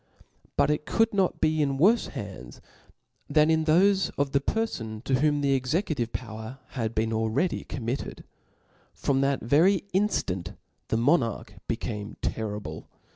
[0.57, 2.59] But it could not be in worfe hands
[3.29, 8.23] than latho&of the perfon, to whom the executive power had been al ready committed.
[8.95, 10.55] From' that very inftant
[10.87, 12.87] the monarch became terrible.